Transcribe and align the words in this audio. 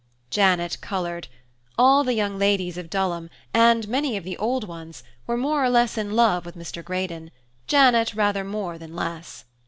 Janet 0.31 0.79
coloured. 0.81 1.27
All 1.77 2.03
the 2.03 2.15
young 2.15 2.39
ladies 2.39 2.75
of 2.75 2.89
Dulham, 2.89 3.29
and 3.53 3.87
many 3.87 4.17
of 4.17 4.23
the 4.23 4.35
old 4.37 4.67
ones, 4.67 5.03
were 5.27 5.37
more 5.37 5.63
or 5.63 5.69
less 5.69 5.95
in 5.95 6.15
love 6.15 6.43
with 6.43 6.57
Mr. 6.57 6.83
Greydon, 6.83 7.29
Janet 7.67 8.15
rather 8.15 8.43
more 8.43 8.79
than 8.79 8.95
less. 8.95 9.45